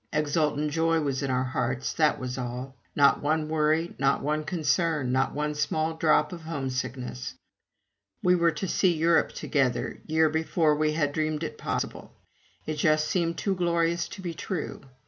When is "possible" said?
11.59-12.11